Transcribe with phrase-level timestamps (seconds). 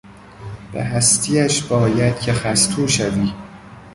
[0.71, 3.33] به هستیش باید که خستو شوی